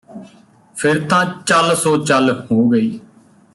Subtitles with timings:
[0.75, 2.99] ਫਿਰ ਤਾਂ ਚੱਲ ਸੋ ਚੱਲ ਹੋ ਗਈ